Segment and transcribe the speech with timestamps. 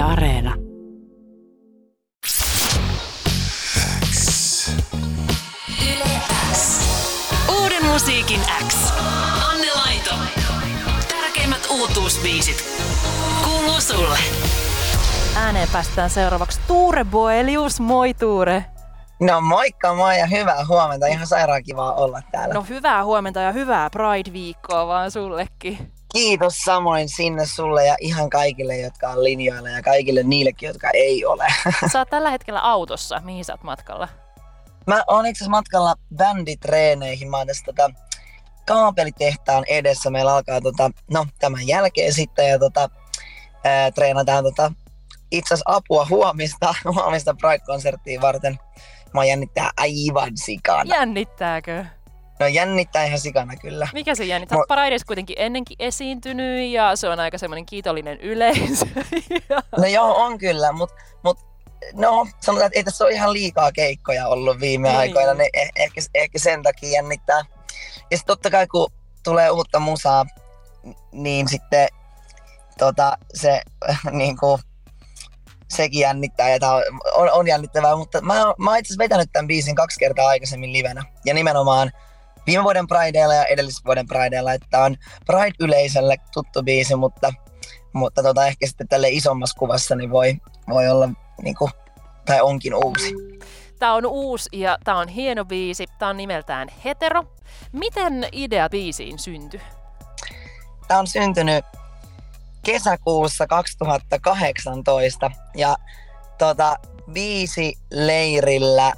[0.00, 0.54] Yle Areena.
[5.82, 6.20] Yle
[6.52, 6.80] X.
[7.60, 8.92] Uuden musiikin X.
[9.50, 10.14] Anne Laito.
[11.08, 12.64] Tärkeimmät uutuusbiisit.
[13.44, 14.18] Kuuluu sulle.
[15.36, 17.80] Ääneen päästään seuraavaksi Tuure Boelius.
[17.80, 18.64] Moi Tuure.
[19.20, 21.06] No moikka moi ja hyvää huomenta.
[21.06, 22.54] Ihan sairaan kivaa olla täällä.
[22.54, 25.92] No hyvää huomenta ja hyvää Pride-viikkoa vaan sullekin.
[26.12, 31.24] Kiitos samoin sinne sulle ja ihan kaikille, jotka on linjoilla ja kaikille niillekin, jotka ei
[31.24, 31.46] ole.
[31.92, 33.20] Sä oot tällä hetkellä autossa.
[33.24, 34.08] Mihin sä oot matkalla?
[34.86, 37.30] Mä oon itse asiassa matkalla bänditreeneihin.
[37.30, 37.90] Mä oon tässä tota,
[38.66, 40.10] kaapelitehtaan edessä.
[40.10, 42.90] Meillä alkaa tota, no, tämän jälkeen sitten ja tota,
[43.64, 44.72] ää, treenataan tota,
[45.30, 48.58] itse asiassa apua huomista, huomista Pride-konserttiin varten.
[49.14, 50.96] Mä jännittää aivan sikana.
[50.96, 51.84] Jännittääkö?
[52.40, 53.88] No jännittää ihan sikana kyllä.
[53.92, 54.58] Mikä se jännittää?
[54.58, 58.86] Mo- Mo- Paradise kuitenkin ennenkin esiintynyt ja se on aika semmoinen kiitollinen yleisö.
[59.78, 61.38] No joo, on kyllä, mutta mut,
[61.94, 64.98] no sanotaan, että ei tässä ole ihan liikaa keikkoja ollut viime Niin.
[64.98, 67.44] aikoina, niin eh- ehkä, ehkä sen takia jännittää.
[68.10, 68.92] Ja sitten totta kai kun
[69.24, 70.26] tulee uutta musaa,
[71.12, 71.88] niin sitten
[72.78, 73.62] tota, se
[74.10, 74.62] niin kuin,
[75.68, 76.82] sekin jännittää ja tää on,
[77.14, 80.72] on, on jännittävää, mutta mä, mä oon itse asiassa vetänyt tämän biisin kaksi kertaa aikaisemmin
[80.72, 81.02] livenä.
[81.24, 81.90] Ja nimenomaan
[82.46, 84.96] viime vuoden Prideilla ja edellisen vuoden Prideilla, että on
[85.26, 87.32] Pride-yleisölle tuttu biisi, mutta,
[87.92, 90.36] mutta tota, ehkä sitten tälle isommassa kuvassa niin voi,
[90.68, 91.08] voi olla
[91.42, 91.70] niin kuin,
[92.26, 93.14] tai onkin uusi.
[93.78, 95.86] Tää on uusi ja tää on hieno biisi.
[95.98, 97.24] Tää on nimeltään Hetero.
[97.72, 99.60] Miten idea biisiin syntyi?
[100.88, 101.64] Tämä on syntynyt
[102.62, 105.76] kesäkuussa 2018 ja
[106.38, 106.76] tota,
[107.12, 108.92] biisi leirillä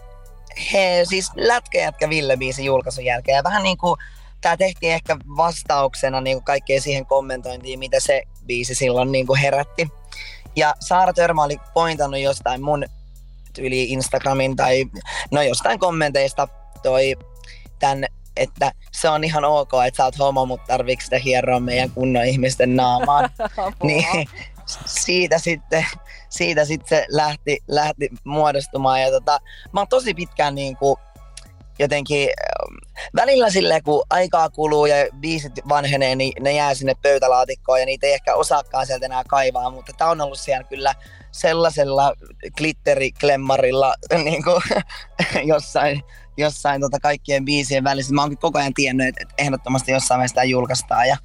[0.73, 3.97] he siis lätkäjätkä Ville biisin julkaisun jälkeen ja vähän niin kuin
[4.41, 9.41] tämä tehtiin ehkä vastauksena niin kuin kaikkeen siihen kommentointiin, mitä se biisi silloin niin kuin
[9.41, 9.89] herätti.
[10.57, 12.85] Ja Saara Törmä oli pointannut jostain mun
[13.59, 14.85] yli Instagramin tai
[15.31, 16.49] no jostain kommenteista
[16.83, 17.17] toi
[17.79, 21.91] tämän, että se on ihan ok, että sä oot homo, mutta tarviiko sitä hieroa meidän
[21.91, 23.31] kunnon ihmisten naamaan.
[23.83, 24.27] niin
[24.87, 25.87] siitä sitten,
[26.29, 29.03] siitä sitten se lähti, lähti muodostumaan.
[29.03, 29.41] Ja tota,
[29.73, 30.97] mä oon tosi pitkään niin kuin
[31.79, 32.77] jotenkin ähm,
[33.17, 38.07] välillä silleen, kun aikaa kuluu ja biisit vanhenee, niin ne jää sinne pöytälaatikkoon ja niitä
[38.07, 40.95] ei ehkä osaakaan sieltä enää kaivaa, mutta tää on ollut siellä kyllä
[41.33, 42.13] sellaisella
[42.57, 43.95] glitteriklemmarilla
[44.25, 44.63] niin kuin,
[45.55, 46.03] jossain,
[46.37, 48.15] jossain tota kaikkien biisien välissä.
[48.15, 51.09] Mä oon koko ajan tiennyt, että ehdottomasti jossain vaiheessa sitä julkaistaan.
[51.09, 51.17] Ja,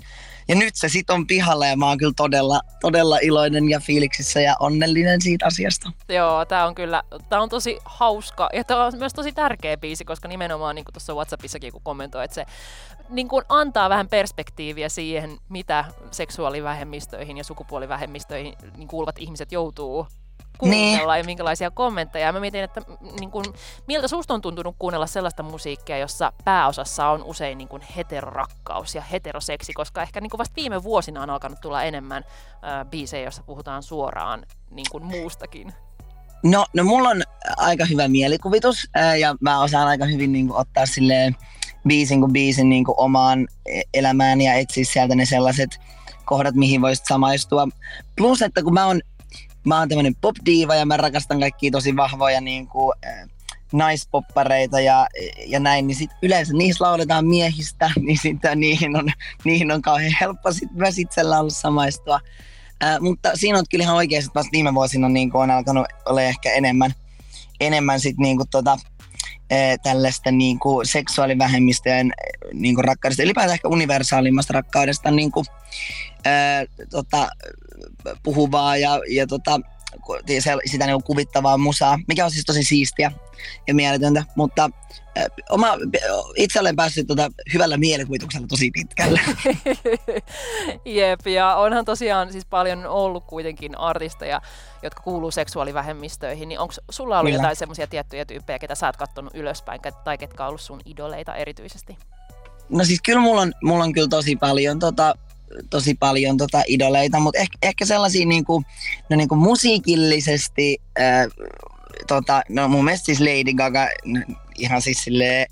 [0.48, 4.42] ja nyt se sit on pihalla ja mä oon kyllä todella, todella iloinen ja fiiliksissä
[4.42, 5.92] ja onnellinen siitä asiasta.
[6.10, 10.06] Joo, tää on kyllä, tää on tosi hauska ja tää on myös tosi tärkeä biisi,
[10.06, 12.46] koska nimenomaan niin tuossa Whatsappissakin kun kommentoi, että se
[13.10, 20.08] niin kuin antaa vähän perspektiiviä siihen, mitä seksuaalivähemmistöihin ja sukupuolivähemmistöihin niin kuuluvat ihmiset joutuu
[20.58, 22.34] kuunnella ja minkälaisia kommentteja.
[22.34, 22.82] Mä mietin, että
[23.20, 23.46] niin kuin,
[23.88, 29.02] miltä susta on tuntunut kuunnella sellaista musiikkia, jossa pääosassa on usein niin kuin heterorakkaus ja
[29.02, 32.24] heteroseksi, koska ehkä niin kuin vasta viime vuosina on alkanut tulla enemmän
[32.54, 35.74] äh, biisejä, joissa puhutaan suoraan niin kuin muustakin.
[36.44, 37.24] No, no mulla on
[37.58, 41.36] aika hyvä mielikuvitus ää, ja mä osaan aika hyvin niin kuin, ottaa silleen
[41.88, 45.80] biisin kuin biisin niin kuin, omaan e- elämään ja etsiä sieltä ne sellaiset
[46.26, 47.68] kohdat, mihin voisit samaistua.
[48.18, 49.02] Plus, että kun mä oon,
[49.64, 52.94] mä oon tämmönen pop-diiva ja mä rakastan kaikkia tosi vahvoja niin kuin,
[53.74, 55.08] naispoppareita ja,
[55.46, 59.10] ja näin, niin sit yleensä niissä lauletaan miehistä, niin sitten niihin on,
[59.44, 62.20] niihin on kauhean helppo sit myös itsellä ollut samaistua.
[62.82, 66.22] Ää, mutta siinä on kyllä ihan oikeasti, että vasta viime vuosina niin on alkanut olla
[66.22, 66.94] ehkä enemmän,
[67.60, 68.78] enemmän sit niin kuin tota,
[69.84, 75.46] tällaista niin kuin seksuaalivähemmistöjen ää, niin kuin rakkaudesta, ylipäätään ehkä universaalimmasta rakkaudesta niin kuin,
[76.26, 77.28] ää, tota,
[78.24, 79.60] puhuvaa ja, ja tota,
[80.66, 83.12] sitä niin kuvittavaa musaa, mikä on siis tosi siistiä
[83.68, 84.70] ja mieletöntä, mutta
[85.50, 85.68] oma,
[86.36, 89.22] itse olen päässyt tota, hyvällä mielikuvituksella tosi pitkälle.
[90.86, 94.42] Jep, ja onhan tosiaan siis paljon ollut kuitenkin artisteja,
[94.84, 97.44] jotka kuuluu seksuaalivähemmistöihin, niin onko sulla ollut Kyllä.
[97.44, 101.36] jotain semmoisia tiettyjä tyyppejä, ketä sä oot kattonut ylöspäin, tai ketkä on ollut sun idoleita
[101.36, 101.98] erityisesti?
[102.70, 105.16] No siis kyllä mulla on, mulla on kyllä tosi paljon, tota,
[105.70, 108.64] tosi paljon tota idoleita, mutta ehkä, ehkä sellaisia niinku,
[109.10, 111.28] no niinku musiikillisesti, ää,
[112.08, 113.88] tota, no mun mielestä siis Lady Gaga
[114.58, 115.48] ihan siis silleen,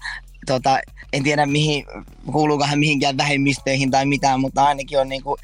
[0.45, 0.79] tota,
[1.13, 1.85] en tiedä mihin,
[2.31, 5.37] kuuluuko hän mihinkään vähemmistöihin tai mitään, mutta ainakin on niinku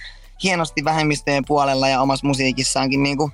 [0.44, 3.32] hienosti vähemmistöjen puolella ja omassa musiikissaankin niinku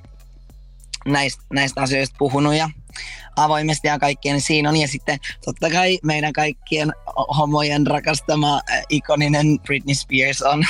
[1.06, 2.70] näistä, näistä asioista puhunut ja
[3.36, 4.78] avoimesti ja kaikkien niin siinä on.
[4.78, 6.94] Ja sitten totta kai meidän kaikkien
[7.38, 10.64] homojen rakastama äh, ikoninen Britney Spears on,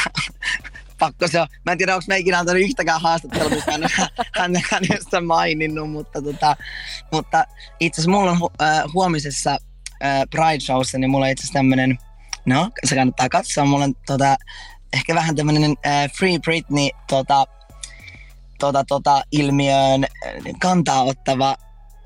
[1.00, 1.48] pakko se on.
[1.66, 3.82] Mä en tiedä, onko me ikinä antanut yhtäkään haastattelua, missä hän,
[4.40, 6.56] hän hänestä maininnut, mutta, tota,
[7.12, 7.46] mutta
[7.80, 9.52] itse asiassa mulla on hu, äh, huomisessa
[10.04, 11.98] äh, Pride Showssa, niin mulla on itse asiassa tämmönen,
[12.46, 14.36] no se kannattaa katsoa, mulla on tota,
[14.94, 17.46] ehkä vähän tämmönen äh, Free Britney tota,
[18.60, 20.06] tota, tota, ilmiöön
[20.62, 21.58] kantaa ottava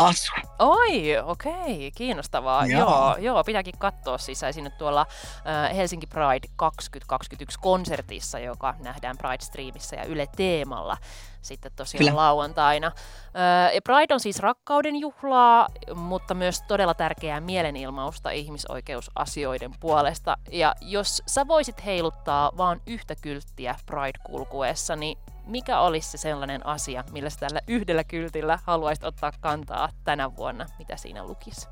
[0.06, 0.32] asu.
[0.60, 2.66] Oi, okei, kiinnostavaa.
[2.66, 2.80] Joo.
[2.80, 9.96] joo, joo pitääkin katsoa siis sinne tuolla äh, Helsinki Pride 2021 konsertissa, joka nähdään Pride-striimissä
[9.96, 10.98] ja Yle Teemalla
[11.42, 12.16] sitten tosiaan Kyllä.
[12.16, 12.88] lauantaina.
[12.88, 20.38] Äh, Pride on siis rakkauden juhlaa, mutta myös todella tärkeää mielenilmausta ihmisoikeusasioiden puolesta.
[20.52, 27.04] Ja jos sä voisit heiluttaa vaan yhtä kylttiä Pride-kulkuessa, niin mikä olisi se sellainen asia,
[27.12, 30.66] millä sä tällä yhdellä kyltillä haluaisit ottaa kantaa tänä vuonna?
[30.80, 31.68] Mitä siinä lukisi?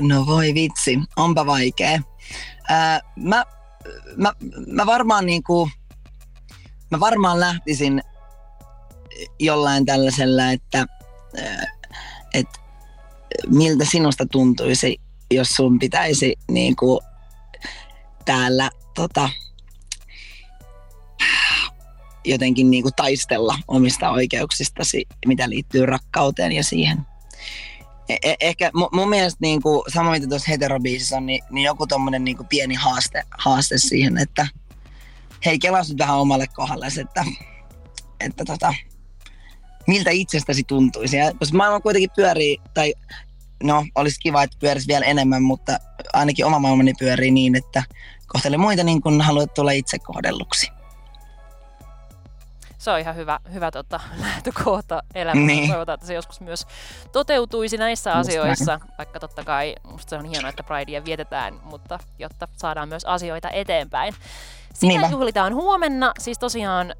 [0.00, 2.00] No voi vitsi, onpa vaikea.
[2.68, 3.44] Ää, mä,
[4.16, 4.32] mä,
[4.66, 5.68] mä varmaan niinku,
[6.90, 8.02] mä varmaan lähtisin
[9.40, 10.86] jollain tällaisella, että,
[12.34, 12.58] että
[13.46, 15.00] miltä sinusta tuntuisi,
[15.30, 17.00] jos sun pitäisi niinku
[18.24, 19.28] täällä tota,
[22.24, 26.98] jotenkin niin kuin taistella omista oikeuksistasi, mitä liittyy rakkauteen ja siihen.
[28.08, 31.86] E- e- ehkä mun mielestä niin kuin, sama mitä tuossa heterobiisissä on, niin, niin joku
[31.86, 34.46] tommonen niin kuin pieni haaste, haaste siihen, että
[35.44, 37.24] hei kelas nyt vähän omalle kohdalle, että,
[38.20, 38.74] että tota,
[39.86, 41.16] miltä itsestäsi tuntuisi.
[41.16, 42.94] Ja, koska maailma kuitenkin pyörii, tai
[43.62, 45.78] no olisi kiva, että pyörisi vielä enemmän, mutta
[46.12, 47.82] ainakin oma maailmani pyörii niin, että
[48.26, 50.73] kohtele muita niin kuin haluat tulla itse kohdelluksi
[52.84, 55.46] se on ihan hyvä, hyvä tota, lähtökohta elämään.
[55.46, 55.68] Niin.
[55.70, 56.66] Toivotaan, että se joskus myös
[57.12, 58.92] toteutuisi näissä Just asioissa, näin.
[58.98, 63.50] vaikka totta kai musta se on hienoa, että Pridea vietetään, mutta jotta saadaan myös asioita
[63.50, 64.14] eteenpäin.
[64.74, 65.08] Sitä Niinpä.
[65.10, 66.96] juhlitaan huomenna, siis tosiaan äh,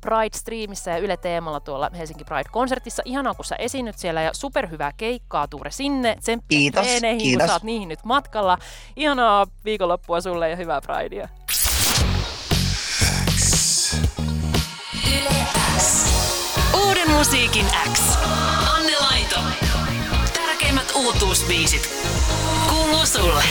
[0.00, 3.02] Pride-striimissä ja Yle Teemalla tuolla Helsinki Pride-konsertissa.
[3.04, 6.16] Ihanaa, kun sä esiinnyt siellä ja superhyvää keikkaa Tuure sinne.
[6.20, 6.86] Tsemppiä kiitos,
[7.18, 7.42] kiitos.
[7.42, 8.58] kun sä oot niihin nyt matkalla.
[8.96, 11.28] Ihanaa viikonloppua sulle ja hyvää Pridea.
[17.26, 18.18] Musiikin X.
[18.76, 19.40] Anne Laito.
[20.32, 21.90] Tärkeimmät uutuusbiisit.
[22.68, 23.44] Kuuluu sulle.